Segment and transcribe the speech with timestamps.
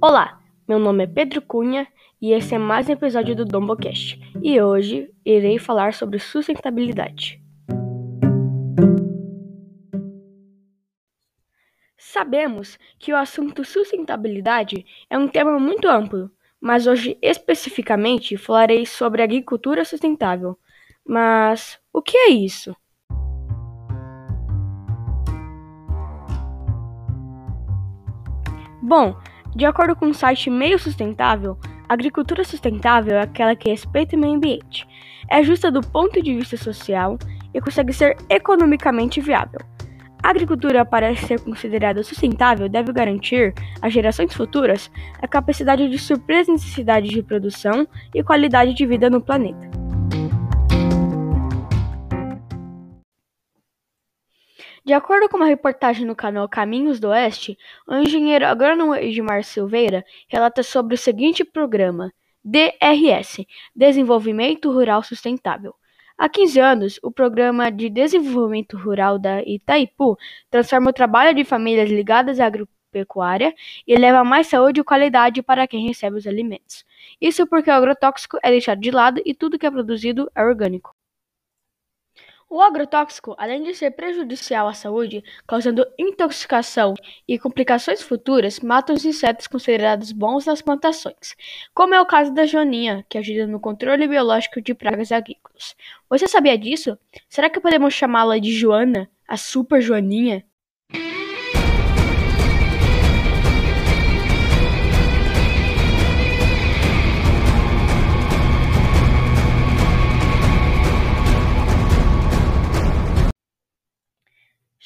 [0.00, 1.84] Olá, meu nome é Pedro Cunha
[2.22, 4.16] e esse é mais um episódio do Dombocast.
[4.40, 7.42] E hoje irei falar sobre sustentabilidade.
[11.96, 16.30] Sabemos que o assunto sustentabilidade é um tema muito amplo,
[16.60, 20.56] mas hoje especificamente falarei sobre agricultura sustentável.
[21.04, 22.72] Mas o que é isso?
[28.80, 29.16] Bom,
[29.58, 31.58] de acordo com o site Meio Sustentável,
[31.88, 34.86] a agricultura sustentável é aquela que respeita o meio ambiente,
[35.28, 37.18] é justa do ponto de vista social
[37.52, 39.58] e consegue ser economicamente viável.
[40.22, 43.52] A agricultura, para ser considerada sustentável, deve garantir
[43.82, 49.10] às gerações futuras a capacidade de suprir as necessidades de produção e qualidade de vida
[49.10, 49.87] no planeta.
[54.88, 60.02] De acordo com uma reportagem no canal Caminhos do Oeste, o engenheiro agrônomo Edmar Silveira
[60.26, 62.10] relata sobre o seguinte programa,
[62.42, 63.44] DRS
[63.76, 65.74] Desenvolvimento Rural Sustentável.
[66.16, 70.16] Há 15 anos, o Programa de Desenvolvimento Rural da Itaipu
[70.50, 73.54] transforma o trabalho de famílias ligadas à agropecuária
[73.86, 76.86] e leva mais saúde e qualidade para quem recebe os alimentos.
[77.20, 80.97] Isso porque o agrotóxico é deixado de lado e tudo que é produzido é orgânico.
[82.50, 86.94] O agrotóxico, além de ser prejudicial à saúde, causando intoxicação
[87.26, 91.36] e complicações futuras, mata os insetos considerados bons nas plantações,
[91.74, 95.76] como é o caso da joaninha, que ajuda no controle biológico de pragas agrícolas.
[96.08, 96.98] Você sabia disso?
[97.28, 100.42] Será que podemos chamá-la de Joana, a super joaninha?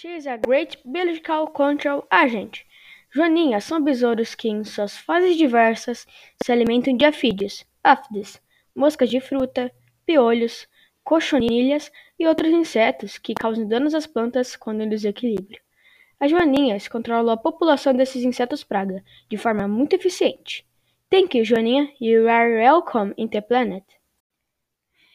[0.00, 2.64] She is a great biological control agent.
[3.14, 6.06] Joaninhas são besouros que, em suas fases diversas,
[6.42, 8.40] se alimentam de afídeos, áfides,
[8.74, 9.70] moscas de fruta,
[10.06, 10.66] piolhos,
[11.04, 15.60] cochonilhas e outros insetos que causam danos às plantas quando em desequilíbrio.
[16.18, 20.66] As joaninhas controlam a população desses insetos praga de forma muito eficiente.
[21.10, 21.92] Thank you, Joaninha.
[22.00, 23.84] You are welcome in the planet.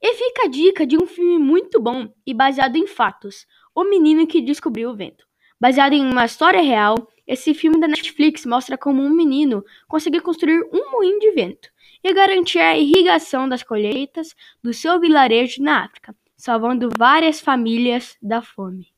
[0.00, 4.26] E fica a dica de um filme muito bom e baseado em fatos, O Menino
[4.26, 5.26] que Descobriu o Vento.
[5.58, 10.62] Baseado em uma história real, esse filme da Netflix mostra como um menino conseguiu construir
[10.72, 11.68] um moinho de vento
[12.04, 18.42] e garantir a irrigação das colheitas do seu vilarejo na África, salvando várias famílias da
[18.42, 18.88] fome.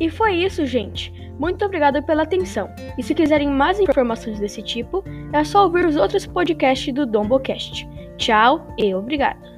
[0.00, 1.12] E foi isso, gente.
[1.38, 2.68] Muito obrigado pela atenção.
[2.98, 7.88] E se quiserem mais informações desse tipo, é só ouvir os outros podcasts do Dombocast.
[8.16, 9.57] Tchau e obrigado.